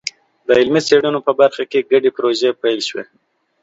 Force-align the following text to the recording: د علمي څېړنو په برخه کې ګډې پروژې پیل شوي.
د 0.47 0.49
علمي 0.59 0.81
څېړنو 0.87 1.19
په 1.27 1.31
برخه 1.41 1.63
کې 1.71 1.87
ګډې 1.91 2.09
پروژې 2.17 2.49
پیل 2.61 2.79
شوي. 2.89 3.03